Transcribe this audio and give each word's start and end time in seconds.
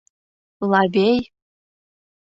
Лавей. 0.69 1.19